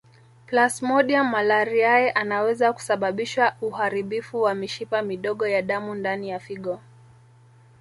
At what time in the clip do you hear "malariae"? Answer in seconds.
1.29-2.11